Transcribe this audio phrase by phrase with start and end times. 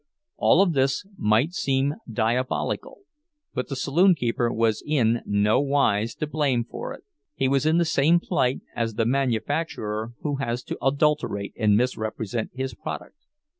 [0.37, 3.01] All of this might seem diabolical,
[3.53, 7.03] but the saloon keeper was in no wise to blame for it.
[7.35, 12.49] He was in the same plight as the manufacturer who has to adulterate and misrepresent
[12.55, 13.27] his product.